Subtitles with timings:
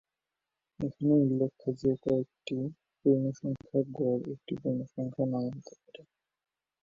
[0.79, 2.57] এখানে উল্লেখ্য যে কয়েকটি
[2.99, 6.01] পূর্ণ সংখ্যার গড় একটি পূর্ণসংখ্যা নাও হতে পারে।